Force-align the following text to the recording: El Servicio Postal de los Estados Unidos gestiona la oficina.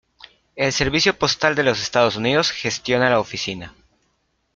El 0.55 0.73
Servicio 0.73 1.15
Postal 1.19 1.53
de 1.53 1.61
los 1.61 1.79
Estados 1.79 2.15
Unidos 2.15 2.49
gestiona 2.49 3.11
la 3.11 3.19
oficina. 3.19 3.75